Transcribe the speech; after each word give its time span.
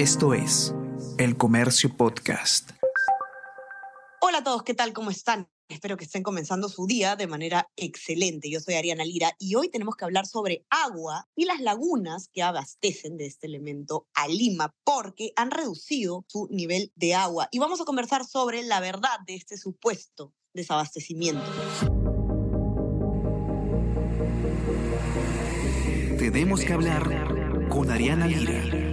Esto 0.00 0.32
es 0.32 0.74
El 1.18 1.36
Comercio 1.36 1.94
Podcast. 1.94 2.70
Hola 4.22 4.38
a 4.38 4.42
todos, 4.42 4.62
¿qué 4.62 4.72
tal? 4.72 4.94
¿Cómo 4.94 5.10
están? 5.10 5.46
Espero 5.68 5.98
que 5.98 6.04
estén 6.04 6.22
comenzando 6.22 6.70
su 6.70 6.86
día 6.86 7.16
de 7.16 7.26
manera 7.26 7.68
excelente. 7.76 8.48
Yo 8.48 8.60
soy 8.60 8.76
Ariana 8.76 9.04
Lira 9.04 9.36
y 9.38 9.56
hoy 9.56 9.68
tenemos 9.68 9.96
que 9.96 10.06
hablar 10.06 10.24
sobre 10.24 10.64
agua 10.70 11.28
y 11.36 11.44
las 11.44 11.60
lagunas 11.60 12.30
que 12.32 12.42
abastecen 12.42 13.18
de 13.18 13.26
este 13.26 13.46
elemento 13.46 14.08
a 14.14 14.26
Lima 14.26 14.74
porque 14.84 15.34
han 15.36 15.50
reducido 15.50 16.24
su 16.28 16.48
nivel 16.50 16.92
de 16.94 17.14
agua. 17.14 17.48
Y 17.50 17.58
vamos 17.58 17.82
a 17.82 17.84
conversar 17.84 18.24
sobre 18.24 18.62
la 18.62 18.80
verdad 18.80 19.20
de 19.26 19.34
este 19.34 19.58
supuesto 19.58 20.32
desabastecimiento. 20.54 21.44
Tenemos 26.18 26.62
que 26.62 26.72
hablar 26.72 27.68
con 27.68 27.90
Ariana 27.90 28.26
Lira. 28.26 28.89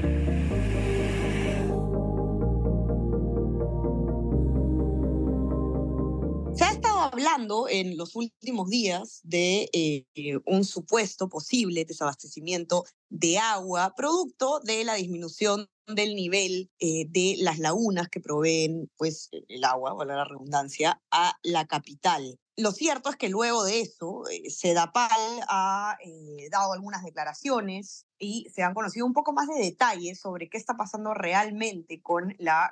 En 7.70 7.98
los 7.98 8.16
últimos 8.16 8.68
días 8.68 9.22
de 9.24 9.70
eh, 9.72 10.06
un 10.46 10.66
supuesto 10.66 11.30
posible 11.30 11.86
desabastecimiento 11.86 12.84
de 13.10 13.38
agua, 13.38 13.94
producto 13.96 14.60
de 14.60 14.84
la 14.84 14.96
disminución 14.96 15.70
del 15.88 16.16
nivel 16.16 16.70
eh, 16.80 17.06
de 17.10 17.36
las 17.40 17.60
lagunas 17.60 18.10
que 18.10 18.20
proveen 18.20 18.92
pues, 18.98 19.30
el 19.48 19.64
agua, 19.64 19.94
o 19.94 20.04
la 20.04 20.26
redundancia, 20.26 21.02
a 21.12 21.38
la 21.44 21.66
capital. 21.66 22.40
Lo 22.58 22.72
cierto 22.72 23.10
es 23.10 23.16
que 23.16 23.30
luego 23.30 23.64
de 23.64 23.82
eso, 23.82 24.24
eh, 24.30 24.50
Sedapal 24.50 25.10
ha 25.48 25.98
eh, 26.04 26.50
dado 26.52 26.74
algunas 26.74 27.04
declaraciones 27.04 28.06
y 28.18 28.50
se 28.54 28.64
han 28.64 28.74
conocido 28.74 29.06
un 29.06 29.14
poco 29.14 29.32
más 29.32 29.48
de 29.48 29.60
detalles 29.60 30.20
sobre 30.20 30.50
qué 30.50 30.58
está 30.58 30.76
pasando 30.76 31.14
realmente 31.14 32.02
con 32.02 32.36
la, 32.40 32.70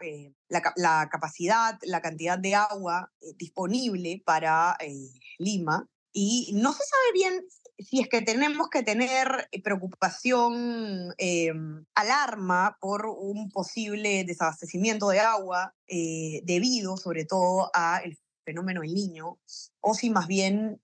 la, 0.50 1.10
capacidad, 1.10 1.78
la 1.84 2.02
cantidad 2.02 2.40
de 2.40 2.56
agua 2.56 3.14
disponible 3.38 4.22
para 4.26 4.76
Lima. 5.38 5.88
Y 6.12 6.52
no 6.56 6.74
se 6.74 6.84
sabe 6.84 7.12
bien 7.14 7.46
si 7.78 8.02
es 8.02 8.08
que 8.08 8.22
tenemos 8.22 8.70
que 8.70 8.84
tener 8.84 9.48
eh, 9.52 9.62
preocupación, 9.62 11.14
eh, 11.18 11.54
alarma 11.94 12.78
por 12.80 13.06
un 13.06 13.50
posible 13.50 14.24
desabastecimiento 14.24 15.10
de 15.10 15.20
agua 15.20 15.74
eh, 15.88 16.42
debido 16.44 16.98
sobre 16.98 17.26
todo 17.26 17.70
al 17.74 18.18
fenómeno 18.46 18.82
del 18.82 18.94
niño, 18.94 19.40
o 19.82 19.94
si 19.96 20.10
más 20.10 20.28
bien 20.28 20.82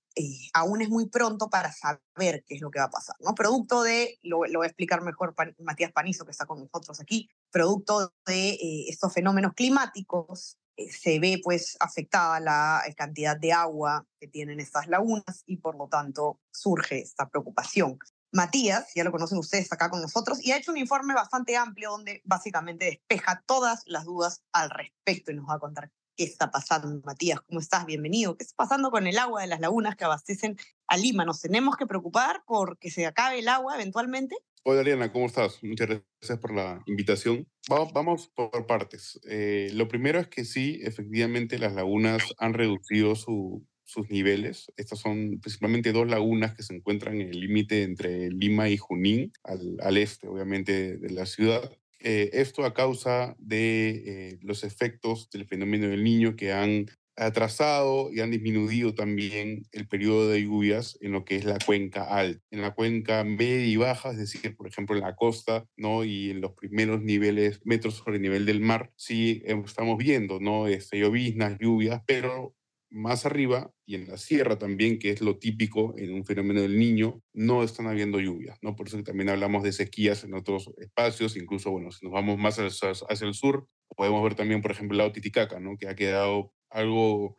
aún 0.53 0.81
es 0.81 0.89
muy 0.89 1.07
pronto 1.07 1.49
para 1.49 1.71
saber 1.71 2.43
qué 2.45 2.55
es 2.55 2.61
lo 2.61 2.69
que 2.69 2.79
va 2.79 2.85
a 2.85 2.91
pasar. 2.91 3.15
¿no? 3.21 3.33
Producto 3.33 3.81
de, 3.81 4.19
lo, 4.23 4.45
lo 4.45 4.59
va 4.59 4.65
a 4.65 4.67
explicar 4.67 5.01
mejor 5.01 5.33
Matías 5.59 5.93
Panizo, 5.93 6.25
que 6.25 6.31
está 6.31 6.45
con 6.45 6.59
nosotros 6.59 6.99
aquí, 6.99 7.29
producto 7.49 8.11
de 8.25 8.57
estos 8.89 9.13
fenómenos 9.13 9.53
climáticos, 9.53 10.57
se 10.89 11.19
ve 11.19 11.39
pues 11.43 11.77
afectada 11.79 12.39
la 12.39 12.81
eh, 12.87 12.95
cantidad 12.95 13.37
de 13.37 13.53
agua 13.53 14.05
que 14.19 14.27
tienen 14.27 14.59
estas 14.59 14.87
lagunas 14.87 15.43
y 15.45 15.57
por 15.57 15.75
lo 15.75 15.87
tanto 15.87 16.39
surge 16.51 16.99
esta 16.99 17.29
preocupación. 17.29 17.97
Matías, 18.33 18.93
ya 18.95 19.03
lo 19.03 19.11
conocen 19.11 19.37
ustedes 19.37 19.71
acá 19.73 19.89
con 19.89 20.01
nosotros, 20.01 20.39
y 20.41 20.51
ha 20.51 20.57
hecho 20.57 20.71
un 20.71 20.77
informe 20.77 21.13
bastante 21.13 21.57
amplio 21.57 21.91
donde 21.91 22.21
básicamente 22.23 22.85
despeja 22.85 23.43
todas 23.45 23.83
las 23.85 24.05
dudas 24.05 24.41
al 24.53 24.69
respecto 24.69 25.31
y 25.31 25.35
nos 25.35 25.49
va 25.49 25.55
a 25.55 25.59
contar 25.59 25.91
qué 26.15 26.23
está 26.23 26.49
pasando. 26.49 27.01
Matías, 27.03 27.41
¿cómo 27.41 27.59
estás? 27.59 27.85
Bienvenido. 27.85 28.37
¿Qué 28.37 28.43
está 28.43 28.55
pasando 28.55 28.89
con 28.89 29.05
el 29.05 29.17
agua 29.17 29.41
de 29.41 29.47
las 29.47 29.59
lagunas 29.59 29.97
que 29.97 30.05
abastecen 30.05 30.57
a 30.87 30.95
Lima? 30.95 31.25
¿Nos 31.25 31.41
tenemos 31.41 31.75
que 31.75 31.87
preocupar 31.87 32.43
porque 32.45 32.89
se 32.89 33.05
acabe 33.05 33.39
el 33.39 33.49
agua 33.49 33.75
eventualmente? 33.75 34.37
Hola 34.63 34.81
Ariana, 34.81 35.11
¿cómo 35.11 35.25
estás? 35.25 35.63
Muchas 35.63 35.87
gracias 35.87 36.39
por 36.39 36.53
la 36.53 36.83
invitación. 36.85 37.47
Vamos, 37.67 38.27
por 38.35 38.67
partes. 38.67 39.19
Eh, 39.27 39.71
lo 39.73 39.87
primero 39.87 40.19
es 40.19 40.27
que 40.27 40.45
sí, 40.45 40.79
efectivamente 40.83 41.57
las 41.57 41.73
lagunas 41.73 42.21
han 42.37 42.53
reducido 42.53 43.15
sus 43.15 44.09
niveles. 44.11 44.71
Estas 44.77 44.99
son 44.99 45.39
principalmente 45.41 45.91
dos 45.91 46.07
lagunas 46.07 46.53
que 46.53 46.61
se 46.61 46.75
encuentran 46.75 47.19
en 47.19 47.29
el 47.29 47.39
límite 47.39 47.81
entre 47.81 48.29
Lima 48.29 48.69
y 48.69 48.77
Junín, 48.77 49.33
al, 49.43 49.97
este, 49.97 50.27
obviamente, 50.27 50.97
de 50.97 51.09
la 51.09 51.25
ciudad. 51.25 51.75
Eh, 51.99 52.29
esto 52.33 52.63
a 52.63 52.75
causa 52.75 53.35
de 53.39 53.89
eh, 54.05 54.39
los 54.43 54.63
efectos 54.63 55.27
del 55.31 55.47
fenómeno 55.47 55.87
del 55.87 56.03
niño 56.03 56.35
que 56.35 56.53
han 56.53 56.85
atrasado 57.15 58.11
y 58.11 58.19
han 58.21 58.31
disminuido 58.31 58.93
también 58.93 59.63
el 59.71 59.87
periodo 59.87 60.29
de 60.29 60.43
lluvias 60.43 60.97
en 61.01 61.11
lo 61.11 61.25
que 61.25 61.35
es 61.35 61.45
la 61.45 61.57
cuenca 61.65 62.03
alta. 62.03 62.41
En 62.51 62.61
la 62.61 62.73
cuenca 62.73 63.23
media 63.23 63.65
y 63.65 63.75
baja, 63.75 64.11
es 64.11 64.17
decir, 64.17 64.55
por 64.55 64.67
ejemplo 64.67 64.95
en 64.95 65.01
la 65.01 65.15
costa, 65.15 65.65
¿no? 65.77 66.03
Y 66.03 66.31
en 66.31 66.41
los 66.41 66.53
primeros 66.53 67.01
niveles, 67.01 67.61
metros 67.65 67.95
sobre 67.95 68.15
el 68.15 68.21
nivel 68.21 68.45
del 68.45 68.61
mar, 68.61 68.91
sí 68.95 69.43
estamos 69.45 69.97
viendo, 69.97 70.39
¿no? 70.39 70.67
Este, 70.67 70.99
lloviznas, 70.99 71.57
lluvias, 71.59 72.01
pero 72.05 72.55
más 72.91 73.25
arriba 73.25 73.71
y 73.85 73.95
en 73.95 74.07
la 74.07 74.17
sierra 74.17 74.57
también, 74.57 74.99
que 74.99 75.09
es 75.11 75.21
lo 75.21 75.37
típico 75.37 75.95
en 75.97 76.13
un 76.13 76.25
fenómeno 76.25 76.61
del 76.61 76.77
niño, 76.77 77.21
no 77.33 77.63
están 77.63 77.87
habiendo 77.87 78.19
lluvias, 78.19 78.57
¿no? 78.61 78.75
Por 78.75 78.87
eso 78.87 79.01
también 79.03 79.29
hablamos 79.29 79.63
de 79.63 79.71
sequías 79.71 80.23
en 80.23 80.33
otros 80.33 80.71
espacios, 80.77 81.37
incluso, 81.37 81.71
bueno, 81.71 81.91
si 81.91 82.05
nos 82.05 82.13
vamos 82.13 82.37
más 82.37 82.57
hacia, 82.59 83.27
el 83.27 83.33
sur, 83.33 83.67
podemos 83.95 84.21
ver 84.23 84.35
también, 84.35 84.61
por 84.61 84.71
ejemplo, 84.71 84.93
el 84.93 84.99
lado 84.99 85.11
Titicaca, 85.13 85.59
¿no? 85.59 85.77
Que 85.77 85.87
ha 85.87 85.95
quedado 85.95 86.53
algo 86.71 87.35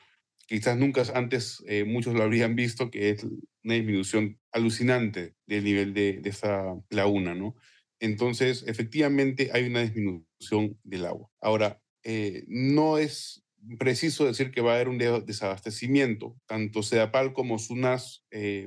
quizás 0.53 0.77
nunca 0.77 1.03
antes 1.15 1.65
eh, 1.67 1.85
muchos 1.85 2.15
lo 2.15 2.23
habrían 2.23 2.55
visto, 2.55 2.91
que 2.91 3.09
es 3.09 3.25
una 3.65 3.75
disminución 3.75 4.39
alucinante 4.53 5.35
del 5.47 5.65
nivel 5.65 5.95
de, 5.95 6.21
de 6.21 6.29
esa 6.29 6.75
laguna, 6.91 7.35
¿no? 7.35 7.57
Entonces, 8.01 8.63
efectivamente, 8.67 9.51
hay 9.55 9.65
una 9.65 9.81
disminución 9.81 10.79
del 10.83 11.07
agua. 11.07 11.31
Ahora, 11.41 11.81
eh, 12.05 12.45
no 12.49 12.99
es 12.99 13.45
preciso 13.79 14.27
decir 14.27 14.51
que 14.51 14.61
va 14.61 14.73
a 14.73 14.75
haber 14.75 14.91
un 14.91 14.99
desabastecimiento. 14.99 16.37
Tanto 16.47 16.83
Sedapal 16.83 17.33
como 17.33 17.59
SUNAS, 17.59 18.25
eh, 18.31 18.67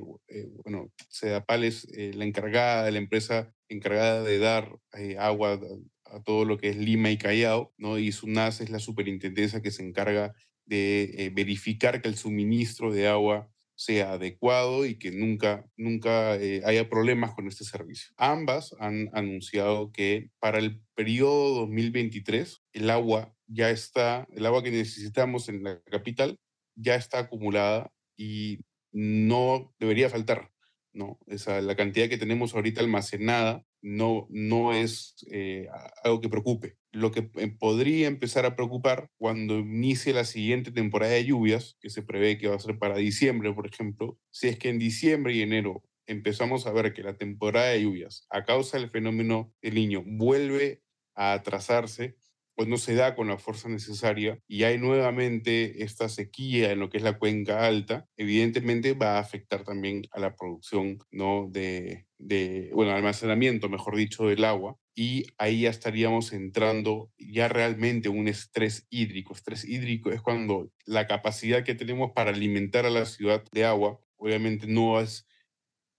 bueno, 0.64 0.90
Sedapal 1.08 1.62
es 1.62 1.86
la 1.94 2.24
encargada 2.24 2.90
la 2.90 2.98
empresa 2.98 3.54
encargada 3.68 4.24
de 4.24 4.38
dar 4.38 4.76
agua 5.18 5.52
a, 5.52 6.16
a, 6.16 6.22
todo 6.24 6.44
lo 6.46 6.58
que 6.58 6.70
es 6.70 6.76
Lima 6.76 7.10
y 7.10 7.18
Callao, 7.18 7.74
¿no? 7.76 7.98
Y 7.98 8.10
SUNAS 8.10 8.60
es 8.62 8.70
la 8.70 8.80
superintendencia 8.80 9.60
que 9.60 9.70
se 9.70 9.84
encarga 9.84 10.34
de 10.66 11.14
eh, 11.16 11.30
verificar 11.30 12.02
que 12.02 12.08
el 12.08 12.16
suministro 12.16 12.92
de 12.92 13.08
agua 13.08 13.48
sea 13.76 14.12
adecuado 14.12 14.86
y 14.86 14.98
que 14.98 15.10
nunca, 15.10 15.66
nunca 15.76 16.36
eh, 16.36 16.62
haya 16.64 16.88
problemas 16.88 17.34
con 17.34 17.46
este 17.46 17.64
servicio. 17.64 18.12
Ambas 18.16 18.74
han 18.80 19.10
anunciado 19.12 19.92
que 19.92 20.30
para 20.38 20.58
el 20.58 20.80
periodo 20.94 21.60
2023 21.60 22.62
el 22.72 22.90
agua 22.90 23.34
ya 23.46 23.70
está, 23.70 24.26
el 24.34 24.46
agua 24.46 24.62
que 24.62 24.70
necesitamos 24.70 25.48
en 25.48 25.62
la 25.62 25.80
capital 25.82 26.38
ya 26.74 26.94
está 26.94 27.20
acumulada 27.20 27.92
y 28.16 28.60
no 28.92 29.74
debería 29.78 30.08
faltar. 30.08 30.50
¿no? 30.92 31.18
Esa, 31.26 31.60
la 31.60 31.76
cantidad 31.76 32.08
que 32.08 32.16
tenemos 32.16 32.54
ahorita 32.54 32.80
almacenada 32.80 33.62
no, 33.82 34.26
no 34.30 34.72
es 34.72 35.14
eh, 35.30 35.68
algo 36.02 36.20
que 36.20 36.30
preocupe. 36.30 36.76
Lo 36.96 37.12
que 37.12 37.30
eh, 37.36 37.48
podría 37.48 38.08
empezar 38.08 38.46
a 38.46 38.56
preocupar 38.56 39.10
cuando 39.18 39.58
inicie 39.58 40.14
la 40.14 40.24
siguiente 40.24 40.72
temporada 40.72 41.12
de 41.12 41.26
lluvias, 41.26 41.76
que 41.80 41.90
se 41.90 42.02
prevé 42.02 42.38
que 42.38 42.48
va 42.48 42.56
a 42.56 42.58
ser 42.58 42.78
para 42.78 42.96
diciembre, 42.96 43.52
por 43.52 43.66
ejemplo, 43.66 44.18
si 44.30 44.48
es 44.48 44.58
que 44.58 44.70
en 44.70 44.78
diciembre 44.78 45.34
y 45.34 45.42
enero 45.42 45.82
empezamos 46.06 46.66
a 46.66 46.72
ver 46.72 46.94
que 46.94 47.02
la 47.02 47.18
temporada 47.18 47.68
de 47.68 47.82
lluvias, 47.82 48.26
a 48.30 48.44
causa 48.44 48.78
del 48.78 48.88
fenómeno 48.88 49.52
del 49.60 49.74
niño, 49.74 50.04
vuelve 50.06 50.82
a 51.14 51.34
atrasarse, 51.34 52.16
pues 52.54 52.66
no 52.66 52.78
se 52.78 52.94
da 52.94 53.14
con 53.14 53.28
la 53.28 53.36
fuerza 53.36 53.68
necesaria 53.68 54.40
y 54.48 54.62
hay 54.62 54.78
nuevamente 54.78 55.84
esta 55.84 56.08
sequía 56.08 56.72
en 56.72 56.78
lo 56.78 56.88
que 56.88 56.96
es 56.96 57.02
la 57.02 57.18
cuenca 57.18 57.66
alta, 57.66 58.08
evidentemente 58.16 58.94
va 58.94 59.16
a 59.16 59.20
afectar 59.20 59.64
también 59.64 60.04
a 60.12 60.18
la 60.18 60.34
producción 60.34 60.98
¿no? 61.10 61.46
de, 61.50 62.05
de, 62.18 62.70
bueno, 62.74 62.92
almacenamiento, 62.92 63.68
mejor 63.68 63.96
dicho, 63.96 64.26
del 64.26 64.44
agua. 64.44 64.78
Y 64.94 65.26
ahí 65.38 65.62
ya 65.62 65.70
estaríamos 65.70 66.32
entrando 66.32 67.12
ya 67.18 67.48
realmente 67.48 68.08
un 68.08 68.28
estrés 68.28 68.86
hídrico. 68.90 69.34
Estrés 69.34 69.64
hídrico 69.64 70.10
es 70.10 70.22
cuando 70.22 70.70
la 70.86 71.06
capacidad 71.06 71.64
que 71.64 71.74
tenemos 71.74 72.12
para 72.14 72.30
alimentar 72.30 72.86
a 72.86 72.90
la 72.90 73.04
ciudad 73.04 73.44
de 73.52 73.64
agua, 73.64 74.00
obviamente 74.16 74.66
no 74.66 75.00
es 75.00 75.26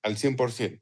al 0.04 0.18
100%. 0.18 0.80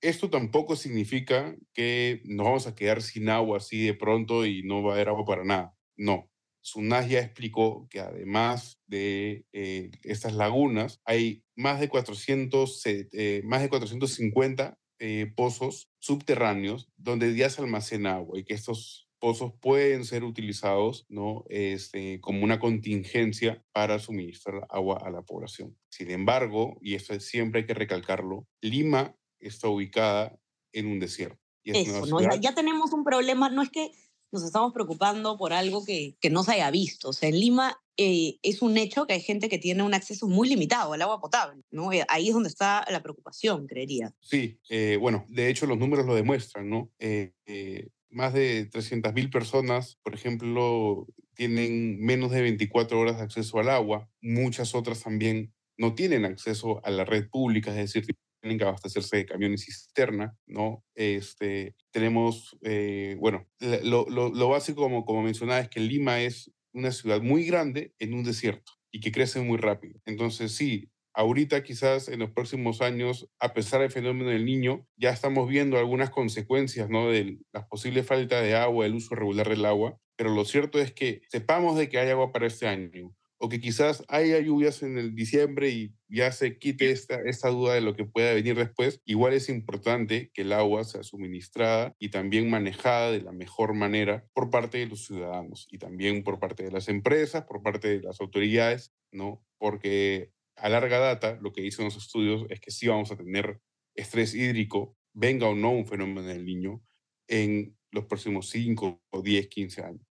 Esto 0.00 0.30
tampoco 0.30 0.76
significa 0.76 1.56
que 1.74 2.22
nos 2.24 2.46
vamos 2.46 2.66
a 2.68 2.74
quedar 2.74 3.02
sin 3.02 3.28
agua 3.28 3.58
así 3.58 3.84
de 3.84 3.94
pronto 3.94 4.46
y 4.46 4.62
no 4.62 4.82
va 4.82 4.92
a 4.92 4.94
haber 4.94 5.08
agua 5.08 5.24
para 5.24 5.44
nada. 5.44 5.74
No. 5.96 6.30
Sunas 6.68 7.08
ya 7.08 7.20
explicó 7.20 7.88
que 7.88 8.00
además 8.00 8.78
de 8.86 9.46
eh, 9.52 9.90
estas 10.02 10.34
lagunas, 10.34 11.00
hay 11.04 11.42
más 11.56 11.80
de, 11.80 11.88
400, 11.88 12.82
eh, 12.84 13.42
más 13.44 13.62
de 13.62 13.68
450 13.70 14.78
eh, 15.00 15.32
pozos 15.34 15.88
subterráneos 15.98 16.90
donde 16.96 17.34
ya 17.34 17.48
se 17.48 17.62
almacena 17.62 18.16
agua 18.16 18.38
y 18.38 18.44
que 18.44 18.54
estos 18.54 19.08
pozos 19.18 19.52
pueden 19.60 20.04
ser 20.04 20.24
utilizados 20.24 21.06
¿no? 21.08 21.44
este, 21.48 22.20
como 22.20 22.44
una 22.44 22.58
contingencia 22.58 23.64
para 23.72 23.98
suministrar 23.98 24.66
agua 24.68 25.00
a 25.02 25.10
la 25.10 25.22
población. 25.22 25.76
Sin 25.90 26.10
embargo, 26.10 26.78
y 26.82 26.94
esto 26.94 27.18
siempre 27.18 27.60
hay 27.60 27.66
que 27.66 27.74
recalcarlo, 27.74 28.46
Lima 28.60 29.16
está 29.40 29.68
ubicada 29.68 30.38
en 30.72 30.86
un 30.86 31.00
desierto. 31.00 31.40
Y 31.64 31.70
es 31.70 31.88
Eso, 31.88 32.18
ya 32.40 32.54
tenemos 32.54 32.92
un 32.92 33.04
problema, 33.04 33.48
no 33.48 33.62
es 33.62 33.70
que 33.70 33.90
nos 34.32 34.44
estamos 34.44 34.72
preocupando 34.72 35.36
por 35.36 35.52
algo 35.52 35.84
que, 35.84 36.16
que 36.20 36.30
no 36.30 36.42
se 36.42 36.52
haya 36.52 36.70
visto. 36.70 37.10
O 37.10 37.12
sea, 37.12 37.28
en 37.28 37.38
Lima 37.38 37.80
eh, 37.96 38.38
es 38.42 38.62
un 38.62 38.76
hecho 38.76 39.06
que 39.06 39.14
hay 39.14 39.20
gente 39.20 39.48
que 39.48 39.58
tiene 39.58 39.82
un 39.82 39.94
acceso 39.94 40.28
muy 40.28 40.48
limitado 40.48 40.92
al 40.92 41.02
agua 41.02 41.20
potable, 41.20 41.62
¿no? 41.70 41.92
Eh, 41.92 42.04
Ahí 42.08 42.28
es 42.28 42.34
donde 42.34 42.48
está 42.48 42.84
la 42.90 43.02
preocupación, 43.02 43.66
creería. 43.66 44.14
Sí, 44.20 44.60
eh, 44.68 44.96
bueno, 45.00 45.26
de 45.28 45.50
hecho 45.50 45.66
los 45.66 45.78
números 45.78 46.06
lo 46.06 46.14
demuestran, 46.14 46.70
¿no? 46.70 46.92
Eh, 46.98 47.32
eh, 47.46 47.88
más 48.10 48.32
de 48.32 48.70
300.000 48.70 49.30
personas, 49.30 49.98
por 50.02 50.14
ejemplo, 50.14 51.06
tienen 51.34 52.00
menos 52.00 52.30
de 52.30 52.42
24 52.42 52.98
horas 52.98 53.16
de 53.18 53.24
acceso 53.24 53.58
al 53.58 53.68
agua. 53.68 54.08
Muchas 54.20 54.74
otras 54.74 55.02
también 55.02 55.52
no 55.76 55.94
tienen 55.94 56.24
acceso 56.24 56.80
a 56.84 56.90
la 56.90 57.04
red 57.04 57.28
pública, 57.28 57.70
es 57.70 57.92
decir, 57.92 58.16
tienen 58.40 58.58
que 58.58 58.64
abastecerse 58.64 59.16
de 59.18 59.26
camiones 59.26 59.64
cisterna, 59.64 60.36
¿no? 60.46 60.84
Este, 60.94 61.74
tenemos, 61.90 62.56
eh, 62.62 63.16
bueno, 63.20 63.46
lo, 63.82 64.06
lo- 64.08 64.30
lo 64.30 64.48
básico, 64.48 64.82
como, 64.82 65.04
como 65.04 65.22
mencionaba, 65.22 65.60
es 65.60 65.68
que 65.68 65.80
Lima 65.80 66.20
es 66.22 66.50
una 66.72 66.92
ciudad 66.92 67.20
muy 67.22 67.44
grande 67.44 67.94
en 67.98 68.14
un 68.14 68.24
desierto 68.24 68.72
y 68.92 69.00
que 69.00 69.12
crece 69.12 69.40
muy 69.40 69.58
rápido. 69.58 70.00
Entonces, 70.06 70.52
sí, 70.52 70.90
ahorita 71.14 71.62
quizás 71.62 72.08
en 72.08 72.20
los 72.20 72.30
próximos 72.30 72.80
años, 72.80 73.28
a 73.40 73.52
pesar 73.54 73.80
del 73.80 73.90
fenómeno 73.90 74.30
del 74.30 74.44
niño, 74.44 74.86
ya 74.96 75.10
estamos 75.10 75.48
viendo 75.48 75.78
algunas 75.78 76.10
consecuencias, 76.10 76.88
¿no? 76.90 77.10
De 77.10 77.38
las 77.52 77.66
posibles 77.66 78.06
falta 78.06 78.40
de 78.40 78.54
agua, 78.54 78.86
el 78.86 78.94
uso 78.94 79.14
regular 79.14 79.48
del 79.48 79.64
agua, 79.64 79.98
pero 80.16 80.30
lo 80.34 80.44
cierto 80.44 80.78
es 80.80 80.92
que 80.92 81.22
sepamos 81.28 81.76
de 81.78 81.88
que 81.88 81.98
hay 81.98 82.10
agua 82.10 82.32
para 82.32 82.46
este 82.46 82.66
año, 82.68 83.14
o 83.38 83.48
que 83.48 83.60
quizás 83.60 84.04
haya 84.08 84.40
lluvias 84.40 84.82
en 84.82 84.98
el 84.98 85.14
diciembre 85.14 85.70
y 85.70 85.94
ya 86.08 86.32
se 86.32 86.58
quite 86.58 86.90
esta, 86.90 87.20
esta 87.22 87.48
duda 87.48 87.74
de 87.74 87.80
lo 87.80 87.94
que 87.94 88.04
pueda 88.04 88.34
venir 88.34 88.56
después, 88.56 89.00
igual 89.04 89.32
es 89.32 89.48
importante 89.48 90.30
que 90.34 90.42
el 90.42 90.52
agua 90.52 90.84
sea 90.84 91.02
suministrada 91.02 91.94
y 91.98 92.10
también 92.10 92.50
manejada 92.50 93.12
de 93.12 93.22
la 93.22 93.32
mejor 93.32 93.74
manera 93.74 94.26
por 94.32 94.50
parte 94.50 94.78
de 94.78 94.86
los 94.86 95.04
ciudadanos 95.04 95.68
y 95.70 95.78
también 95.78 96.24
por 96.24 96.40
parte 96.40 96.64
de 96.64 96.72
las 96.72 96.88
empresas, 96.88 97.44
por 97.44 97.62
parte 97.62 97.88
de 97.88 98.02
las 98.02 98.20
autoridades, 98.20 98.92
¿no? 99.12 99.44
Porque 99.58 100.32
a 100.56 100.68
larga 100.68 100.98
data 100.98 101.38
lo 101.40 101.52
que 101.52 101.62
dicen 101.62 101.84
los 101.84 101.96
estudios 101.96 102.44
es 102.50 102.60
que 102.60 102.72
sí 102.72 102.88
vamos 102.88 103.12
a 103.12 103.16
tener 103.16 103.60
estrés 103.94 104.34
hídrico, 104.34 104.96
venga 105.14 105.46
o 105.48 105.54
no 105.54 105.70
un 105.70 105.86
fenómeno 105.86 106.22
del 106.22 106.44
niño, 106.44 106.82
en 107.28 107.77
los 107.90 108.04
próximos 108.06 108.48
5 108.50 109.00
o 109.10 109.22
10, 109.22 109.48
15 109.48 109.82
años. 109.82 110.02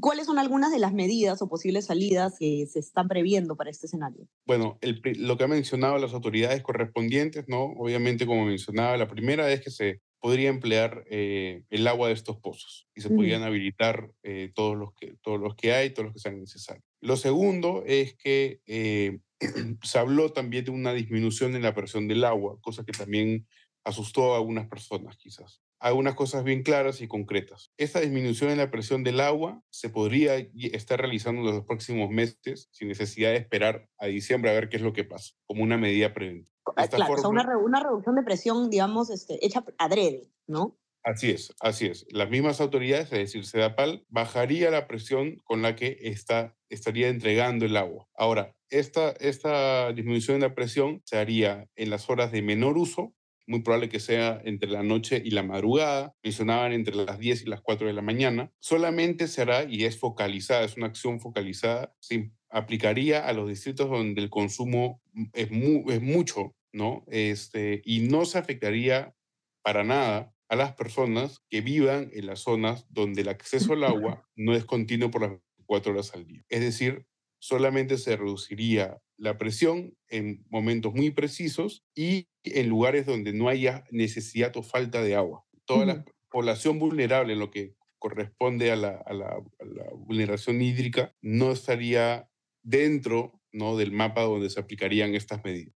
¿Cuáles 0.00 0.26
son 0.26 0.38
algunas 0.38 0.70
de 0.70 0.78
las 0.78 0.92
medidas 0.92 1.42
o 1.42 1.48
posibles 1.48 1.86
salidas 1.86 2.36
que 2.38 2.66
se 2.66 2.78
están 2.78 3.08
previendo 3.08 3.56
para 3.56 3.70
este 3.70 3.86
escenario? 3.86 4.26
Bueno, 4.46 4.78
el 4.80 5.00
lo 5.16 5.36
que 5.36 5.44
han 5.44 5.50
mencionado 5.50 5.98
las 5.98 6.12
autoridades 6.12 6.62
correspondientes, 6.62 7.46
¿no? 7.48 7.64
Obviamente, 7.64 8.26
como 8.26 8.44
mencionaba, 8.44 8.96
la 8.96 9.08
primera 9.08 9.50
es 9.50 9.60
que 9.60 9.70
se 9.70 10.00
podría 10.20 10.50
emplear 10.50 11.04
eh, 11.10 11.64
el 11.70 11.86
agua 11.86 12.08
de 12.08 12.14
estos 12.14 12.38
pozos 12.38 12.88
y 12.94 13.00
se 13.00 13.08
Ujú. 13.08 13.16
podrían 13.16 13.42
habilitar 13.42 14.12
eh, 14.22 14.52
todos, 14.54 14.76
los 14.76 14.92
que, 14.92 15.16
todos 15.22 15.40
los 15.40 15.54
que 15.56 15.72
hay, 15.72 15.90
todos 15.90 16.06
los 16.06 16.14
que 16.14 16.20
sean 16.20 16.38
necesarios. 16.38 16.84
Lo 17.00 17.16
segundo 17.16 17.82
es 17.86 18.14
que 18.16 18.60
eh, 18.66 19.20
se 19.82 19.98
habló 19.98 20.32
también 20.32 20.66
de 20.66 20.70
una 20.70 20.92
disminución 20.92 21.56
en 21.56 21.62
la 21.62 21.74
presión 21.74 22.06
del 22.06 22.24
agua, 22.24 22.58
cosa 22.60 22.84
que 22.84 22.92
también 22.92 23.46
asustó 23.84 24.34
a 24.34 24.36
algunas 24.36 24.68
personas 24.68 25.16
quizás. 25.16 25.62
Algunas 25.80 26.14
cosas 26.14 26.44
bien 26.44 26.62
claras 26.62 27.00
y 27.00 27.08
concretas. 27.08 27.72
Esta 27.78 28.00
disminución 28.00 28.50
en 28.50 28.58
la 28.58 28.70
presión 28.70 29.02
del 29.02 29.18
agua 29.20 29.62
se 29.70 29.88
podría 29.88 30.36
estar 30.36 31.00
realizando 31.00 31.40
en 31.40 31.46
los 31.56 31.64
próximos 31.64 32.10
meses 32.10 32.68
sin 32.70 32.88
necesidad 32.88 33.30
de 33.30 33.36
esperar 33.38 33.88
a 33.98 34.06
diciembre 34.06 34.50
a 34.50 34.54
ver 34.54 34.68
qué 34.68 34.76
es 34.76 34.82
lo 34.82 34.92
que 34.92 35.04
pasa, 35.04 35.34
como 35.46 35.62
una 35.62 35.78
medida 35.78 36.12
preventiva. 36.12 36.54
Esta 36.76 36.96
claro, 36.98 37.14
o 37.14 37.16
sea, 37.16 37.22
forma- 37.24 37.40
una, 37.42 37.50
re- 37.50 37.56
una 37.56 37.80
reducción 37.82 38.14
de 38.14 38.22
presión, 38.22 38.68
digamos, 38.70 39.10
este, 39.10 39.44
hecha 39.44 39.64
adrede, 39.78 40.30
¿no? 40.46 40.76
Así 41.02 41.30
es, 41.30 41.54
así 41.60 41.86
es. 41.86 42.04
Las 42.10 42.28
mismas 42.28 42.60
autoridades, 42.60 43.06
es 43.06 43.18
decir, 43.18 43.46
Sedapal, 43.46 44.04
bajaría 44.08 44.70
la 44.70 44.86
presión 44.86 45.36
con 45.44 45.62
la 45.62 45.74
que 45.74 45.96
está, 46.02 46.54
estaría 46.68 47.08
entregando 47.08 47.64
el 47.64 47.78
agua. 47.78 48.06
Ahora, 48.14 48.54
esta, 48.68 49.12
esta 49.12 49.92
disminución 49.94 50.40
de 50.40 50.48
la 50.48 50.54
presión 50.54 51.00
se 51.06 51.16
haría 51.16 51.66
en 51.74 51.88
las 51.88 52.10
horas 52.10 52.32
de 52.32 52.42
menor 52.42 52.76
uso, 52.76 53.14
muy 53.50 53.62
probable 53.62 53.88
que 53.88 54.00
sea 54.00 54.40
entre 54.44 54.70
la 54.70 54.82
noche 54.82 55.20
y 55.24 55.30
la 55.32 55.42
madrugada, 55.42 56.14
mencionaban 56.22 56.72
entre 56.72 56.94
las 56.94 57.18
10 57.18 57.42
y 57.42 57.46
las 57.46 57.60
4 57.60 57.86
de 57.88 57.92
la 57.92 58.02
mañana. 58.02 58.52
Solamente 58.60 59.26
se 59.28 59.42
hará, 59.42 59.64
y 59.64 59.84
es 59.84 59.98
focalizada, 59.98 60.64
es 60.64 60.76
una 60.76 60.86
acción 60.86 61.20
focalizada, 61.20 61.94
se 62.00 62.30
aplicaría 62.48 63.26
a 63.26 63.32
los 63.32 63.48
distritos 63.48 63.90
donde 63.90 64.20
el 64.22 64.30
consumo 64.30 65.02
es, 65.34 65.50
mu- 65.50 65.90
es 65.90 66.00
mucho, 66.00 66.54
¿no? 66.72 67.04
Este, 67.08 67.82
y 67.84 68.00
no 68.00 68.24
se 68.24 68.38
afectaría 68.38 69.14
para 69.62 69.84
nada 69.84 70.32
a 70.48 70.56
las 70.56 70.72
personas 70.74 71.40
que 71.48 71.60
vivan 71.60 72.10
en 72.12 72.26
las 72.26 72.40
zonas 72.40 72.86
donde 72.88 73.22
el 73.22 73.28
acceso 73.28 73.72
al 73.74 73.84
agua 73.84 74.28
no 74.36 74.54
es 74.54 74.64
continuo 74.64 75.10
por 75.10 75.22
las 75.22 75.30
24 75.30 75.92
horas 75.92 76.14
al 76.14 76.26
día. 76.26 76.44
Es 76.48 76.60
decir, 76.60 77.06
solamente 77.40 77.98
se 77.98 78.16
reduciría 78.16 79.00
la 79.16 79.36
presión 79.38 79.96
en 80.08 80.44
momentos 80.48 80.94
muy 80.94 81.10
precisos 81.10 81.84
y 81.94 82.28
en 82.44 82.68
lugares 82.68 83.06
donde 83.06 83.32
no 83.32 83.48
haya 83.48 83.84
necesidad 83.90 84.56
o 84.56 84.62
falta 84.62 85.02
de 85.02 85.14
agua. 85.16 85.44
Toda 85.64 85.84
la 85.86 86.04
población 86.30 86.78
vulnerable 86.78 87.32
en 87.32 87.38
lo 87.40 87.50
que 87.50 87.74
corresponde 87.98 88.70
a 88.70 88.76
la, 88.76 89.02
a 89.04 89.12
la- 89.12 89.42
a 89.58 89.64
la 89.64 89.90
vulneración 89.94 90.62
hídrica 90.62 91.14
no 91.20 91.50
estaría 91.52 92.30
dentro 92.62 93.40
¿no? 93.52 93.76
del 93.76 93.92
mapa 93.92 94.22
donde 94.22 94.48
se 94.48 94.60
aplicarían 94.60 95.14
estas 95.14 95.42
medidas. 95.44 95.74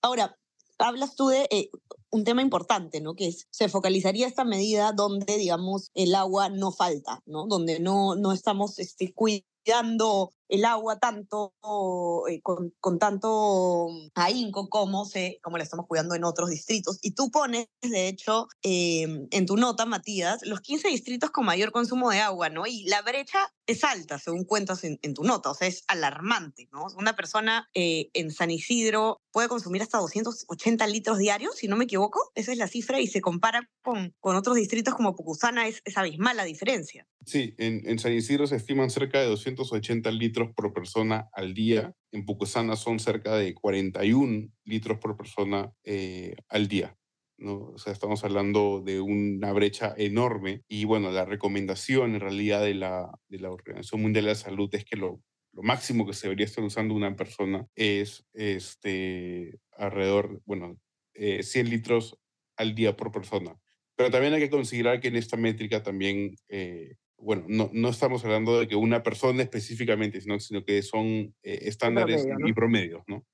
Ahora, 0.00 0.38
hablas 0.78 1.14
tú 1.14 1.28
de 1.28 1.46
eh, 1.50 1.68
un 2.10 2.24
tema 2.24 2.42
importante, 2.42 3.00
¿no? 3.00 3.14
Que 3.14 3.28
es, 3.28 3.46
se 3.50 3.68
focalizaría 3.68 4.26
esta 4.26 4.44
medida 4.44 4.92
donde, 4.92 5.36
digamos, 5.38 5.90
el 5.94 6.14
agua 6.14 6.48
no 6.48 6.72
falta, 6.72 7.20
¿no? 7.26 7.46
Donde 7.46 7.78
no, 7.80 8.16
no 8.16 8.32
estamos 8.32 8.78
este, 8.78 9.12
cuidando 9.12 9.46
el 10.52 10.66
agua 10.66 10.98
tanto, 10.98 11.54
eh, 12.28 12.42
con, 12.42 12.98
tanto 12.98 13.88
ahínco 14.14 14.68
como, 14.68 15.06
se, 15.06 15.38
como 15.42 15.56
la 15.56 15.64
estamos 15.64 15.86
cuidando 15.86 16.14
en 16.14 16.24
otros 16.24 16.50
distritos. 16.50 16.98
Y 17.00 17.12
tú 17.12 17.30
pones, 17.30 17.68
de 17.80 18.08
hecho, 18.08 18.48
eh, 18.62 19.26
en 19.30 19.46
tu 19.46 19.56
nota, 19.56 19.86
Matías, 19.86 20.40
los 20.42 20.60
15 20.60 20.88
distritos 20.88 21.30
con 21.30 21.46
mayor 21.46 21.72
consumo 21.72 22.10
de 22.10 22.20
agua, 22.20 22.50
¿no? 22.50 22.66
Y 22.66 22.84
la 22.84 23.00
brecha 23.00 23.50
es 23.66 23.82
alta, 23.82 24.18
según 24.18 24.44
cuentas 24.44 24.84
en, 24.84 24.98
tu 25.14 25.24
nota, 25.24 25.50
o 25.50 25.54
sea, 25.54 25.68
es 25.68 25.84
alarmante, 25.88 26.68
¿no? 26.70 26.86
Una 26.98 27.16
persona 27.16 27.70
eh, 27.74 28.10
en 28.12 28.30
San 28.30 28.50
Isidro 28.50 29.22
puede 29.30 29.48
consumir 29.48 29.80
hasta 29.80 29.98
280 29.98 30.86
litros 30.88 31.16
diarios, 31.16 31.56
si 31.56 31.68
no 31.68 31.76
me 31.76 31.84
equivoco, 31.84 32.30
esa 32.34 32.52
es 32.52 32.58
la 32.58 32.68
cifra, 32.68 33.00
y 33.00 33.06
se 33.06 33.22
compara 33.22 33.70
con, 33.82 34.14
con 34.20 34.36
otros 34.36 34.56
distritos 34.56 34.94
como 34.94 35.14
Pucusana, 35.14 35.66
es, 35.68 35.80
es 35.84 35.96
abismal 35.96 36.36
la 36.36 36.44
diferencia. 36.44 37.06
Sí, 37.24 37.54
en, 37.56 37.88
en 37.88 37.98
San 37.98 38.12
Isidro 38.12 38.46
se 38.46 38.56
estiman 38.56 38.90
cerca 38.90 39.20
de 39.20 39.28
280 39.54 40.10
litros 40.10 40.50
por 40.54 40.72
persona 40.72 41.28
al 41.32 41.54
día. 41.54 41.94
En 42.10 42.24
Pucosana 42.24 42.76
son 42.76 42.98
cerca 42.98 43.36
de 43.36 43.54
41 43.54 44.48
litros 44.64 44.98
por 44.98 45.16
persona 45.16 45.72
eh, 45.84 46.34
al 46.48 46.68
día. 46.68 46.96
¿no? 47.38 47.72
O 47.74 47.78
sea, 47.78 47.92
estamos 47.92 48.24
hablando 48.24 48.82
de 48.84 49.00
una 49.00 49.52
brecha 49.52 49.94
enorme. 49.96 50.62
Y 50.68 50.84
bueno, 50.84 51.10
la 51.10 51.24
recomendación 51.24 52.14
en 52.14 52.20
realidad 52.20 52.62
de 52.62 52.74
la, 52.74 53.10
Organización 53.48 54.02
Mundial 54.02 54.24
de 54.24 54.30
la 54.30 54.36
Salud 54.36 54.74
es 54.74 54.84
que 54.84 54.96
lo, 54.96 55.22
lo 55.52 55.62
máximo 55.62 56.06
que 56.06 56.14
se 56.14 56.28
debería 56.28 56.46
estar 56.46 56.64
usando 56.64 56.94
una 56.94 57.14
persona 57.16 57.66
es 57.74 58.24
este, 58.32 59.58
alrededor, 59.76 60.40
bueno, 60.44 60.78
eh, 61.14 61.42
100 61.42 61.70
litros 61.70 62.18
al 62.56 62.74
día 62.74 62.96
por 62.96 63.12
persona. 63.12 63.58
Pero 63.96 64.10
también 64.10 64.34
hay 64.34 64.40
que 64.40 64.50
considerar 64.50 65.00
que 65.00 65.08
en 65.08 65.16
esta 65.16 65.36
métrica 65.36 65.82
también, 65.82 66.36
eh, 66.48 66.96
bueno, 67.22 67.44
no, 67.48 67.70
no 67.72 67.88
estamos 67.88 68.24
hablando 68.24 68.58
de 68.58 68.66
que 68.66 68.74
una 68.74 69.02
persona 69.02 69.42
específicamente, 69.42 70.20
sino, 70.20 70.40
sino 70.40 70.64
que 70.64 70.82
son 70.82 71.06
eh, 71.42 71.60
estándares 71.62 72.22
promedio, 72.22 72.48
y, 72.48 72.52
promedios, 72.52 73.02
¿no? 73.06 73.24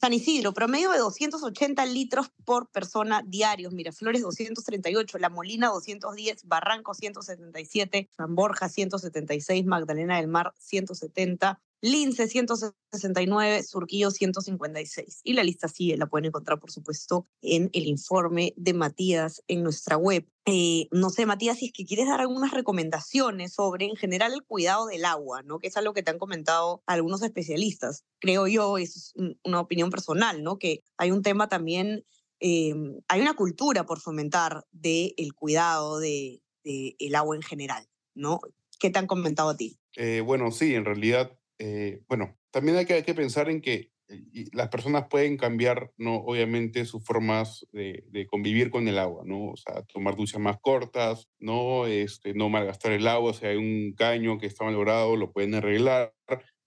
San 0.00 0.12
Isidro, 0.12 0.52
promedio 0.52 0.90
de 0.90 0.98
280 0.98 1.86
litros 1.86 2.32
por 2.44 2.70
persona 2.70 3.22
diarios. 3.24 3.72
Miraflores 3.72 4.22
238, 4.22 5.18
La 5.18 5.28
Molina 5.28 5.68
210, 5.68 6.44
Barranco 6.46 6.92
177, 6.92 8.10
San 8.16 8.34
Borja 8.34 8.68
176, 8.68 9.64
Magdalena 9.64 10.16
del 10.16 10.26
Mar 10.26 10.52
170, 10.58 11.60
Lince 11.82 12.28
169, 12.28 13.62
Surquillo 13.62 14.10
156. 14.10 15.20
Y 15.24 15.32
la 15.32 15.42
lista 15.44 15.68
sigue, 15.68 15.96
la 15.96 16.06
pueden 16.06 16.26
encontrar, 16.26 16.60
por 16.60 16.70
supuesto, 16.70 17.26
en 17.40 17.70
el 17.72 17.86
informe 17.86 18.52
de 18.56 18.74
Matías 18.74 19.42
en 19.48 19.62
nuestra 19.62 19.96
web. 19.96 20.26
Eh, 20.44 20.88
no 20.90 21.10
sé, 21.10 21.24
Matías, 21.26 21.58
si 21.58 21.66
es 21.66 21.72
que 21.72 21.84
quieres 21.86 22.06
dar 22.06 22.20
algunas 22.20 22.50
recomendaciones 22.52 23.54
sobre, 23.54 23.86
en 23.86 23.96
general, 23.96 24.32
el 24.34 24.44
cuidado 24.44 24.86
del 24.86 25.04
agua, 25.04 25.42
¿no? 25.42 25.58
Que 25.58 25.68
es 25.68 25.76
algo 25.76 25.94
que 25.94 26.02
te 26.02 26.10
han 26.10 26.18
comentado 26.18 26.82
algunos 26.86 27.22
especialistas. 27.22 28.04
Creo 28.18 28.46
yo, 28.46 28.76
es 28.78 29.12
un- 29.16 29.38
una 29.44 29.60
opinión 29.60 29.90
personal, 29.90 30.42
¿no? 30.42 30.58
Que 30.58 30.82
hay 30.98 31.10
un 31.12 31.22
tema 31.22 31.48
también, 31.48 32.04
eh, 32.40 32.74
hay 33.08 33.20
una 33.20 33.34
cultura 33.34 33.86
por 33.86 34.00
fomentar 34.00 34.66
del 34.70 35.32
cuidado 35.34 35.98
del 35.98 36.42
de, 36.64 36.94
el 36.98 37.14
agua 37.14 37.36
en 37.36 37.42
general, 37.42 37.88
¿no? 38.14 38.40
¿Qué 38.78 38.90
te 38.90 38.98
han 38.98 39.06
comentado 39.06 39.48
a 39.50 39.56
ti? 39.56 39.78
Eh, 39.96 40.20
bueno, 40.20 40.50
sí, 40.50 40.74
en 40.74 40.84
realidad, 40.84 41.38
eh, 41.60 42.00
bueno, 42.08 42.38
también 42.50 42.78
hay 42.78 42.86
que, 42.86 42.94
hay 42.94 43.02
que 43.02 43.14
pensar 43.14 43.50
en 43.50 43.60
que 43.60 43.92
y 44.32 44.54
las 44.56 44.68
personas 44.68 45.06
pueden 45.08 45.36
cambiar, 45.36 45.92
¿no? 45.96 46.16
Obviamente, 46.16 46.84
sus 46.84 47.04
formas 47.04 47.66
de, 47.70 48.04
de, 48.08 48.26
convivir 48.26 48.70
con 48.70 48.88
el 48.88 48.98
agua, 48.98 49.22
¿no? 49.24 49.50
O 49.50 49.56
sea, 49.56 49.82
tomar 49.84 50.16
duchas 50.16 50.40
más 50.40 50.58
cortas, 50.60 51.28
¿no? 51.38 51.86
Este, 51.86 52.34
no 52.34 52.48
malgastar 52.48 52.92
el 52.92 53.06
agua, 53.06 53.34
si 53.34 53.46
hay 53.46 53.56
un 53.56 53.92
caño 53.96 54.38
que 54.38 54.46
está 54.46 54.64
malogrado, 54.64 55.14
lo 55.14 55.32
pueden 55.32 55.54
arreglar, 55.54 56.12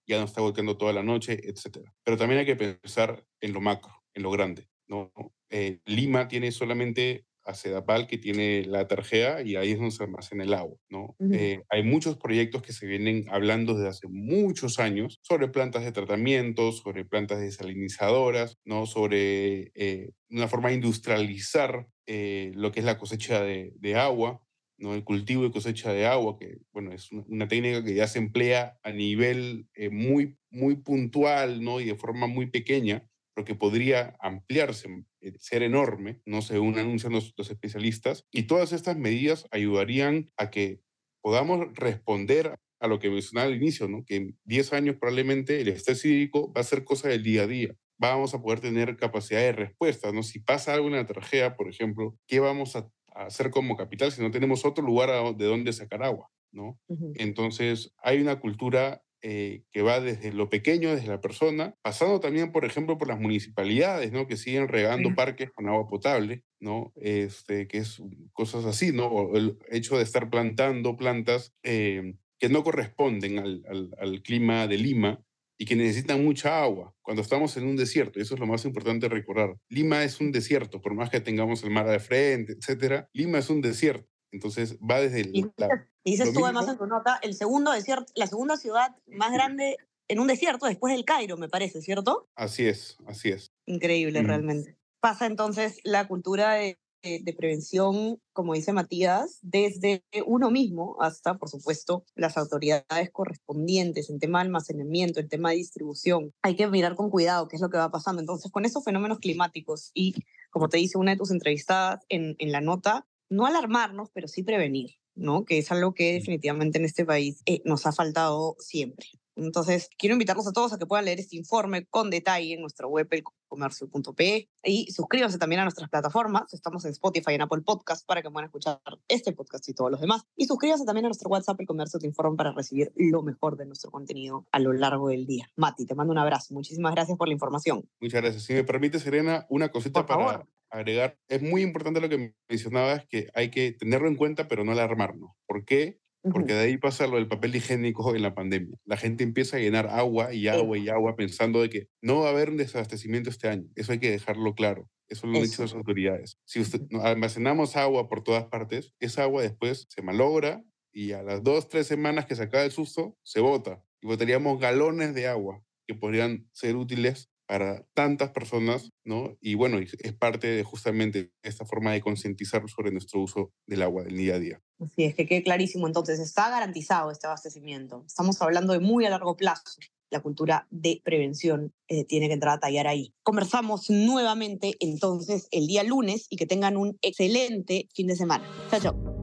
ya 0.06 0.18
no 0.18 0.24
está 0.24 0.40
golpeando 0.40 0.78
toda 0.78 0.92
la 0.92 1.02
noche, 1.02 1.38
etc. 1.44 1.86
Pero 2.02 2.16
también 2.16 2.40
hay 2.40 2.46
que 2.46 2.56
pensar 2.56 3.26
en 3.40 3.52
lo 3.52 3.60
macro, 3.60 3.92
en 4.14 4.22
lo 4.22 4.30
grande, 4.30 4.68
¿no? 4.86 5.12
Eh, 5.50 5.80
Lima 5.84 6.28
tiene 6.28 6.50
solamente 6.50 7.26
a 7.44 7.54
Sedapal 7.54 8.06
que 8.06 8.18
tiene 8.18 8.64
la 8.64 8.88
tarjea 8.88 9.42
y 9.42 9.56
ahí 9.56 9.72
es 9.72 9.78
donde 9.78 9.92
se 9.92 10.02
almacena 10.02 10.44
el 10.44 10.54
agua. 10.54 10.76
¿no? 10.88 11.16
Eh, 11.32 11.62
hay 11.68 11.82
muchos 11.82 12.16
proyectos 12.16 12.62
que 12.62 12.72
se 12.72 12.86
vienen 12.86 13.26
hablando 13.30 13.74
desde 13.74 13.88
hace 13.88 14.08
muchos 14.08 14.78
años 14.78 15.18
sobre 15.22 15.48
plantas 15.48 15.84
de 15.84 15.92
tratamiento, 15.92 16.72
sobre 16.72 17.04
plantas 17.04 17.40
desalinizadoras, 17.40 18.58
¿no? 18.64 18.86
sobre 18.86 19.72
eh, 19.74 20.10
una 20.30 20.48
forma 20.48 20.70
de 20.70 20.76
industrializar 20.76 21.86
eh, 22.06 22.52
lo 22.54 22.72
que 22.72 22.80
es 22.80 22.86
la 22.86 22.98
cosecha 22.98 23.42
de, 23.42 23.72
de, 23.76 23.96
agua. 23.96 24.40
¿no? 24.76 24.94
el 24.94 25.04
cultivo 25.04 25.46
y 25.46 25.52
cosecha 25.52 25.92
de 25.92 26.06
agua, 26.06 26.36
que 26.36 26.58
bueno, 26.72 26.92
es 26.92 27.12
una, 27.12 27.46
técnica 27.46 27.84
que 27.84 27.94
ya 27.94 28.08
se 28.08 28.18
emplea 28.18 28.76
a 28.82 28.90
nivel 28.90 29.68
muy, 29.92 30.36
muy 30.50 30.76
puntual 30.76 31.62
¿no? 31.62 31.80
y 31.80 31.84
de 31.84 31.94
forma 31.94 32.26
muy 32.26 32.46
pequeña, 32.46 33.08
que 33.42 33.54
podría 33.54 34.16
ampliarse, 34.20 34.88
eh, 35.20 35.32
ser 35.40 35.62
enorme, 35.62 36.20
no 36.24 36.42
según 36.42 36.78
anuncian 36.78 37.12
los, 37.12 37.32
los 37.36 37.50
especialistas. 37.50 38.26
Y 38.30 38.44
todas 38.44 38.72
estas 38.72 38.96
medidas 38.96 39.46
ayudarían 39.50 40.30
a 40.36 40.50
que 40.50 40.80
podamos 41.22 41.66
responder 41.74 42.58
a 42.80 42.86
lo 42.86 42.98
que 42.98 43.08
mencionaba 43.08 43.48
al 43.48 43.56
inicio, 43.56 43.88
¿no? 43.88 44.04
que 44.04 44.16
en 44.16 44.38
10 44.44 44.72
años 44.74 44.96
probablemente 45.00 45.60
el 45.60 45.68
estrés 45.68 46.04
hídrico 46.04 46.52
va 46.52 46.60
a 46.60 46.64
ser 46.64 46.84
cosa 46.84 47.08
del 47.08 47.22
día 47.22 47.42
a 47.42 47.46
día. 47.46 47.74
Vamos 47.98 48.34
a 48.34 48.42
poder 48.42 48.60
tener 48.60 48.96
capacidad 48.96 49.40
de 49.40 49.52
respuesta. 49.52 50.12
¿no? 50.12 50.22
Si 50.22 50.40
pasa 50.40 50.74
alguna 50.74 51.06
tragedia, 51.06 51.56
por 51.56 51.68
ejemplo, 51.68 52.18
¿qué 52.26 52.40
vamos 52.40 52.76
a, 52.76 52.88
hacer 53.14 53.50
como 53.50 53.76
capital 53.76 54.10
si 54.10 54.20
no 54.20 54.32
tenemos 54.32 54.64
otro 54.64 54.84
lugar 54.84 55.36
de 55.36 55.44
donde 55.46 55.72
sacar 55.72 56.02
agua? 56.02 56.30
¿no? 56.52 56.78
Entonces, 57.14 57.94
hay 58.02 58.20
una 58.20 58.38
cultura 58.38 59.03
eh, 59.26 59.62
que 59.72 59.80
va 59.80 60.00
desde 60.00 60.34
lo 60.34 60.50
pequeño, 60.50 60.94
desde 60.94 61.08
la 61.08 61.22
persona, 61.22 61.74
pasando 61.80 62.20
también, 62.20 62.52
por 62.52 62.66
ejemplo, 62.66 62.98
por 62.98 63.08
las 63.08 63.18
municipalidades, 63.18 64.12
¿no? 64.12 64.26
Que 64.26 64.36
siguen 64.36 64.68
regando 64.68 65.14
parques 65.14 65.50
con 65.50 65.66
agua 65.66 65.88
potable, 65.88 66.44
¿no? 66.60 66.92
Este, 66.96 67.66
que 67.66 67.78
es 67.78 68.02
cosas 68.34 68.66
así, 68.66 68.92
¿no? 68.92 69.06
O 69.06 69.34
el 69.34 69.56
hecho 69.70 69.96
de 69.96 70.02
estar 70.02 70.28
plantando 70.28 70.98
plantas 70.98 71.54
eh, 71.62 72.16
que 72.38 72.50
no 72.50 72.62
corresponden 72.62 73.38
al, 73.38 73.62
al, 73.66 73.94
al, 73.98 74.20
clima 74.20 74.66
de 74.66 74.76
Lima 74.76 75.24
y 75.56 75.64
que 75.64 75.74
necesitan 75.74 76.22
mucha 76.22 76.62
agua 76.62 76.94
cuando 77.00 77.22
estamos 77.22 77.56
en 77.56 77.66
un 77.66 77.76
desierto. 77.76 78.20
Eso 78.20 78.34
es 78.34 78.40
lo 78.40 78.46
más 78.46 78.66
importante 78.66 79.08
recordar. 79.08 79.56
Lima 79.70 80.04
es 80.04 80.20
un 80.20 80.32
desierto, 80.32 80.82
por 80.82 80.92
más 80.92 81.08
que 81.08 81.22
tengamos 81.22 81.64
el 81.64 81.70
mar 81.70 81.88
de 81.88 81.98
frente, 81.98 82.52
etcétera. 82.52 83.08
Lima 83.14 83.38
es 83.38 83.48
un 83.48 83.62
desierto. 83.62 84.13
Entonces 84.34 84.76
va 84.78 85.00
desde 85.00 85.20
el... 85.20 85.30
Y, 85.34 85.46
la, 85.56 85.88
y 86.02 86.10
dices 86.12 86.34
tú 86.34 86.44
además 86.44 86.68
en 86.68 86.76
tu 86.76 86.86
nota, 86.86 87.18
el 87.22 87.34
segundo 87.34 87.70
desierto, 87.70 88.12
la 88.16 88.26
segunda 88.26 88.56
ciudad 88.56 88.96
más 89.06 89.32
grande 89.32 89.76
en 90.08 90.18
un 90.18 90.26
desierto 90.26 90.66
después 90.66 90.92
del 90.92 91.04
Cairo, 91.04 91.36
me 91.36 91.48
parece, 91.48 91.80
¿cierto? 91.80 92.28
Así 92.34 92.66
es, 92.66 92.98
así 93.06 93.30
es. 93.30 93.52
Increíble, 93.64 94.22
mm. 94.22 94.26
realmente. 94.26 94.76
Pasa 95.00 95.26
entonces 95.26 95.78
la 95.84 96.08
cultura 96.08 96.54
de, 96.54 96.78
de, 97.02 97.20
de, 97.22 97.32
prevención, 97.32 98.18
como 98.32 98.54
dice 98.54 98.72
Matías, 98.72 99.38
desde 99.40 100.02
uno 100.26 100.50
mismo 100.50 100.96
hasta, 101.00 101.38
por 101.38 101.48
supuesto, 101.48 102.04
las 102.16 102.36
autoridades 102.36 103.10
correspondientes 103.12 104.10
en 104.10 104.18
tema 104.18 104.40
de 104.40 104.46
almacenamiento, 104.46 105.20
en 105.20 105.28
tema 105.28 105.50
de 105.50 105.56
distribución. 105.56 106.32
Hay 106.42 106.56
que 106.56 106.66
mirar 106.66 106.96
con 106.96 107.08
cuidado 107.08 107.46
qué 107.46 107.56
es 107.56 107.62
lo 107.62 107.70
que 107.70 107.78
va 107.78 107.90
pasando. 107.90 108.20
Entonces, 108.20 108.50
con 108.50 108.64
esos 108.64 108.84
fenómenos 108.84 109.20
climáticos 109.20 109.90
y, 109.94 110.16
como 110.50 110.68
te 110.68 110.78
dice 110.78 110.98
una 110.98 111.12
de 111.12 111.18
tus 111.18 111.30
entrevistadas 111.30 112.04
en, 112.08 112.34
en 112.38 112.52
la 112.52 112.60
nota, 112.60 113.06
no 113.28 113.46
alarmarnos, 113.46 114.10
pero 114.12 114.28
sí 114.28 114.42
prevenir, 114.42 114.96
¿no? 115.14 115.44
Que 115.44 115.58
es 115.58 115.70
algo 115.72 115.94
que 115.94 116.12
definitivamente 116.12 116.78
en 116.78 116.84
este 116.84 117.04
país 117.04 117.42
eh, 117.46 117.62
nos 117.64 117.86
ha 117.86 117.92
faltado 117.92 118.56
siempre. 118.58 119.06
Entonces, 119.36 119.90
quiero 119.98 120.14
invitarlos 120.14 120.46
a 120.46 120.52
todos 120.52 120.72
a 120.72 120.78
que 120.78 120.86
puedan 120.86 121.06
leer 121.06 121.18
este 121.18 121.36
informe 121.36 121.86
con 121.86 122.10
detalle 122.10 122.54
en 122.54 122.60
nuestra 122.60 122.86
web, 122.86 123.08
elcomercio.pe, 123.10 124.48
y 124.62 124.92
suscríbanse 124.92 125.38
también 125.38 125.60
a 125.60 125.64
nuestras 125.64 125.90
plataformas. 125.90 126.52
Estamos 126.54 126.84
en 126.84 126.92
Spotify 126.92 127.32
y 127.32 127.34
en 127.34 127.42
Apple 127.42 127.62
Podcast 127.62 128.06
para 128.06 128.22
que 128.22 128.30
puedan 128.30 128.46
escuchar 128.46 128.80
este 129.08 129.32
podcast 129.32 129.68
y 129.68 129.74
todos 129.74 129.90
los 129.90 130.00
demás. 130.00 130.22
Y 130.36 130.46
suscríbanse 130.46 130.84
también 130.84 131.06
a 131.06 131.08
nuestro 131.08 131.28
WhatsApp, 131.30 131.60
El 131.60 131.66
Comercio 131.66 131.98
Te 131.98 132.06
Informa, 132.06 132.36
para 132.36 132.52
recibir 132.52 132.92
lo 132.96 133.22
mejor 133.22 133.56
de 133.56 133.66
nuestro 133.66 133.90
contenido 133.90 134.46
a 134.52 134.60
lo 134.60 134.72
largo 134.72 135.08
del 135.08 135.26
día. 135.26 135.50
Mati, 135.56 135.84
te 135.84 135.94
mando 135.94 136.12
un 136.12 136.18
abrazo. 136.18 136.54
Muchísimas 136.54 136.94
gracias 136.94 137.18
por 137.18 137.28
la 137.28 137.34
información. 137.34 137.88
Muchas 138.00 138.22
gracias. 138.22 138.44
Si 138.44 138.52
me 138.52 138.64
permite, 138.64 139.00
Serena, 139.00 139.46
una 139.48 139.70
cosita 139.70 140.00
por 140.00 140.06
para 140.06 140.24
favor. 140.24 140.48
Agregar. 140.74 141.16
Es 141.28 141.42
muy 141.42 141.62
importante 141.62 142.00
lo 142.00 142.08
que 142.08 142.34
mencionabas, 142.48 143.06
que 143.06 143.28
hay 143.34 143.50
que 143.50 143.72
tenerlo 143.72 144.08
en 144.08 144.16
cuenta, 144.16 144.48
pero 144.48 144.64
no 144.64 144.72
alarmarnos. 144.72 145.30
¿Por 145.46 145.64
qué? 145.64 145.98
Porque 146.32 146.54
de 146.54 146.60
ahí 146.60 146.78
pasa 146.78 147.06
lo 147.06 147.16
del 147.16 147.28
papel 147.28 147.54
higiénico 147.54 148.14
en 148.16 148.22
la 148.22 148.34
pandemia. 148.34 148.78
La 148.86 148.96
gente 148.96 149.24
empieza 149.24 149.58
a 149.58 149.60
llenar 149.60 149.88
agua 149.88 150.32
y 150.32 150.48
agua 150.48 150.78
y 150.78 150.88
agua 150.88 151.16
pensando 151.16 151.60
de 151.60 151.68
que 151.68 151.88
no 152.00 152.20
va 152.20 152.28
a 152.28 152.30
haber 152.30 152.48
un 152.48 152.56
desabastecimiento 152.56 153.28
este 153.28 153.48
año. 153.48 153.68
Eso 153.74 153.92
hay 153.92 153.98
que 153.98 154.10
dejarlo 154.10 154.54
claro. 154.54 154.88
Eso 155.08 155.26
lo 155.26 155.36
han 155.36 155.44
dicho 155.44 155.60
las 155.60 155.74
autoridades. 155.74 156.38
Si 156.46 156.60
usted, 156.60 156.80
almacenamos 157.02 157.76
agua 157.76 158.08
por 158.08 158.24
todas 158.24 158.44
partes, 158.44 158.94
esa 159.00 159.24
agua 159.24 159.42
después 159.42 159.86
se 159.90 160.00
malogra 160.00 160.64
y 160.92 161.12
a 161.12 161.22
las 161.22 161.42
dos, 161.42 161.68
tres 161.68 161.86
semanas 161.86 162.24
que 162.24 162.36
se 162.36 162.44
acaba 162.44 162.64
el 162.64 162.72
susto, 162.72 163.18
se 163.22 163.40
bota. 163.40 163.84
Y 164.00 164.06
botaríamos 164.06 164.58
galones 164.58 165.14
de 165.14 165.26
agua 165.26 165.62
que 165.86 165.94
podrían 165.94 166.48
ser 166.52 166.76
útiles 166.76 167.30
para 167.46 167.84
tantas 167.94 168.30
personas, 168.30 168.90
¿no? 169.04 169.36
Y 169.40 169.54
bueno, 169.54 169.78
es 169.78 170.12
parte 170.14 170.46
de 170.48 170.64
justamente 170.64 171.32
esta 171.42 171.64
forma 171.64 171.92
de 171.92 172.00
concientizar 172.00 172.68
sobre 172.68 172.90
nuestro 172.90 173.20
uso 173.20 173.52
del 173.66 173.82
agua 173.82 174.04
del 174.04 174.16
día 174.16 174.34
a 174.34 174.38
día. 174.38 174.62
Así 174.80 175.04
es 175.04 175.14
que 175.14 175.26
quede 175.26 175.42
clarísimo, 175.42 175.86
entonces 175.86 176.18
está 176.18 176.50
garantizado 176.50 177.10
este 177.10 177.26
abastecimiento. 177.26 178.04
Estamos 178.06 178.40
hablando 178.42 178.72
de 178.72 178.80
muy 178.80 179.04
a 179.04 179.10
largo 179.10 179.36
plazo. 179.36 179.80
La 180.10 180.20
cultura 180.20 180.66
de 180.70 181.00
prevención 181.04 181.72
eh, 181.88 182.04
tiene 182.04 182.28
que 182.28 182.34
entrar 182.34 182.54
a 182.54 182.60
tallar 182.60 182.86
ahí. 182.86 183.12
Conversamos 183.22 183.90
nuevamente 183.90 184.74
entonces 184.78 185.48
el 185.50 185.66
día 185.66 185.82
lunes 185.82 186.26
y 186.30 186.36
que 186.36 186.46
tengan 186.46 186.76
un 186.76 186.98
excelente 187.02 187.88
fin 187.94 188.06
de 188.06 188.16
semana. 188.16 188.48
Chao, 188.70 188.80
chao. 188.80 189.14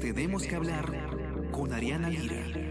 Tenemos 0.00 0.44
que 0.44 0.54
hablar 0.54 1.50
con 1.52 1.72
Ariana 1.72 2.08
Lira. 2.08 2.65